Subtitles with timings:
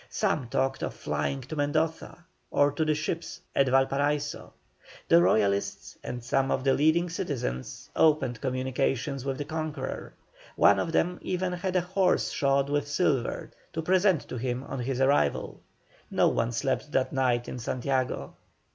[0.09, 4.51] Some talked of flying to Mendoza, or to the ships at Valparaiso.
[5.07, 10.13] The Royalists and some of the leading citizens opened communications with the conqueror.
[10.55, 14.79] One of them even had a horse shod with silver to present to him on
[14.79, 15.61] his arrival.
[16.09, 18.33] No one slept that night in Santiago.